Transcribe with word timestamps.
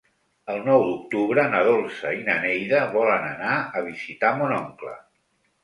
El 0.53 0.61
nou 0.69 0.85
d'octubre 0.85 1.43
na 1.51 1.59
Dolça 1.67 2.15
i 2.21 2.25
na 2.31 2.39
Neida 2.47 2.81
volen 2.97 3.29
anar 3.29 3.55
a 3.83 3.87
visitar 3.91 4.35
mon 4.43 4.59
oncle. 4.59 4.99